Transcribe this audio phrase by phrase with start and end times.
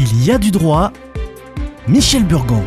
[0.00, 0.92] Il y a du droit.
[1.88, 2.62] Michel Burgon.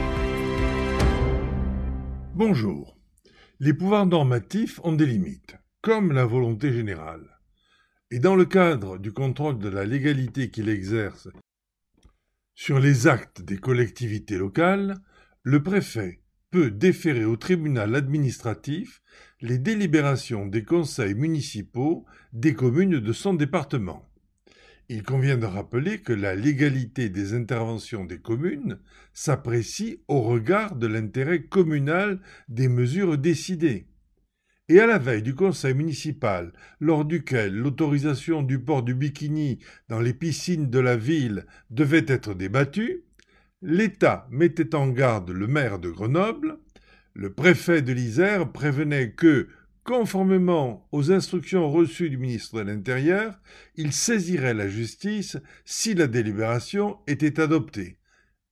[2.36, 2.98] Bonjour.
[3.62, 7.40] Les pouvoirs normatifs ont des limites, comme la volonté générale.
[8.10, 11.30] Et dans le cadre du contrôle de la légalité qu'il exerce
[12.54, 14.98] sur les actes des collectivités locales,
[15.42, 16.20] le préfet
[16.50, 19.02] peut déférer au tribunal administratif
[19.40, 24.11] les délibérations des conseils municipaux des communes de son département.
[24.94, 28.78] Il convient de rappeler que la légalité des interventions des communes
[29.14, 32.20] s'apprécie au regard de l'intérêt communal
[32.50, 33.88] des mesures décidées.
[34.68, 40.02] Et à la veille du conseil municipal, lors duquel l'autorisation du port du bikini dans
[40.02, 43.06] les piscines de la ville devait être débattue,
[43.62, 46.58] l'État mettait en garde le maire de Grenoble,
[47.14, 49.48] le préfet de l'Isère prévenait que,
[49.92, 53.38] Conformément aux instructions reçues du ministre de l'Intérieur,
[53.76, 57.98] il saisirait la justice si la délibération était adoptée,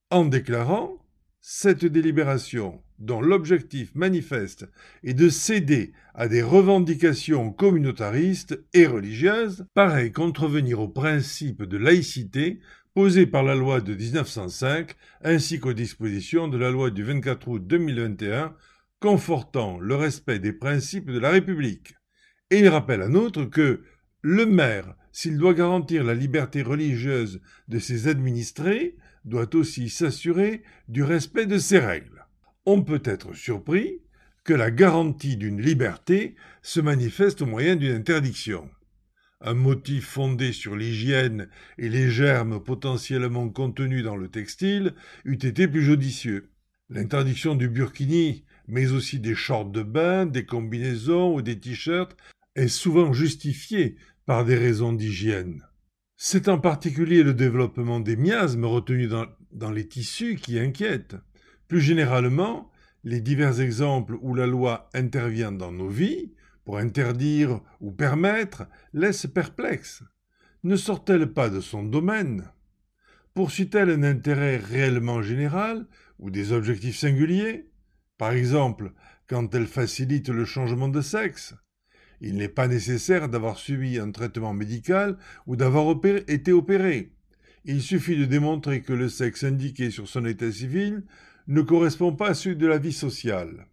[0.10, 0.98] en déclarant
[1.40, 4.68] cette délibération, dont l'objectif manifeste
[5.02, 12.60] est de céder à des revendications communautaristes et religieuses, paraît contrevenir au principe de laïcité
[12.94, 17.66] posé par la loi de 1905 ainsi qu'aux dispositions de la loi du 24 août
[17.66, 18.54] 2021
[19.00, 21.96] confortant le respect des principes de la République.
[22.52, 23.84] Et il rappelle en outre que
[24.22, 31.04] le maire, s'il doit garantir la liberté religieuse de ses administrés, doit aussi s'assurer du
[31.04, 32.26] respect de ces règles.
[32.66, 34.02] On peut être surpris
[34.44, 38.70] que la garantie d'une liberté se manifeste au moyen d'une interdiction.
[39.42, 45.68] Un motif fondé sur l'hygiène et les germes potentiellement contenus dans le textile eût été
[45.68, 46.50] plus judicieux.
[46.90, 52.16] L'interdiction du burkini mais aussi des shorts de bain, des combinaisons ou des t-shirts,
[52.56, 55.66] est souvent justifiée par des raisons d'hygiène.
[56.18, 61.16] C'est en particulier le développement des miasmes retenus dans, les tissus qui inquiète.
[61.68, 62.70] Plus généralement,
[63.04, 66.34] les divers exemples où la loi intervient dans nos vies,
[66.64, 70.04] pour interdire ou permettre, laissent perplexes.
[70.64, 72.52] Ne sort-elle pas de son domaine?
[73.34, 75.88] Poursuit-elle un intérêt réellement général
[76.20, 77.70] ou des objectifs singuliers
[78.20, 78.92] par exemple,
[79.28, 81.56] quand elle facilite le changement de sexe.
[82.20, 85.96] Il n'est pas nécessaire d'avoir suivi un traitement médical ou d'avoir
[86.28, 87.14] été opéré.
[87.64, 91.04] Il suffit de démontrer que le sexe indiqué sur son état civil
[91.48, 93.68] ne correspond pas à celui de la vie sociale.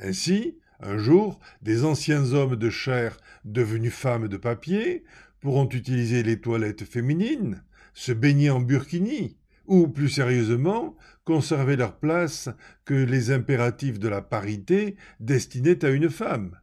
[0.00, 5.04] Ainsi, un jour, des anciens hommes de chair devenus femmes de papier
[5.38, 7.62] pourront utiliser les toilettes féminines,
[7.94, 9.36] se baigner en burkini,
[9.66, 12.48] ou, plus sérieusement, conserver leur place
[12.84, 16.58] que les impératifs de la parité destinaient à une femme.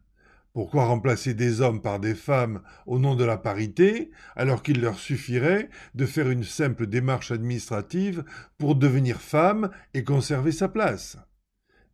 [0.54, 4.98] Pourquoi remplacer des hommes par des femmes au nom de la parité, alors qu'il leur
[4.98, 8.24] suffirait de faire une simple démarche administrative
[8.58, 11.18] pour devenir femme et conserver sa place?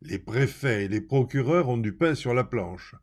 [0.02, 2.94] Les préfets et les procureurs ont du pain sur la planche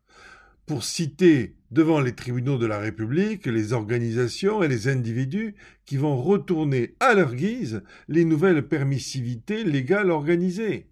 [0.66, 5.54] pour citer devant les tribunaux de la République les organisations et les individus
[5.84, 10.88] qui vont retourner à leur guise les nouvelles permissivités légales organisées.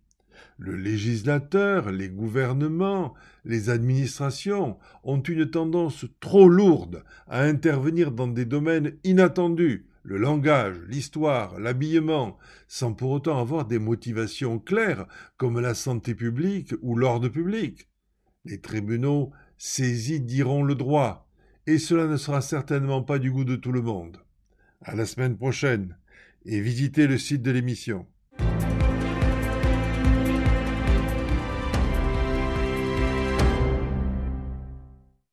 [0.59, 8.45] Le législateur, les gouvernements, les administrations ont une tendance trop lourde à intervenir dans des
[8.45, 15.07] domaines inattendus, le langage, l'histoire, l'habillement, sans pour autant avoir des motivations claires
[15.37, 17.89] comme la santé publique ou l'ordre public.
[18.45, 21.29] Les tribunaux saisis diront le droit,
[21.67, 24.19] et cela ne sera certainement pas du goût de tout le monde.
[24.81, 25.97] À la semaine prochaine,
[26.45, 28.07] et visitez le site de l'émission.